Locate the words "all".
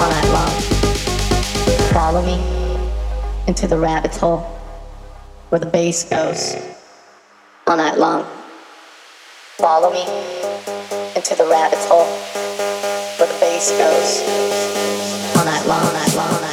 0.00-0.08, 7.66-7.76, 15.36-15.44, 15.84-15.92, 16.26-16.32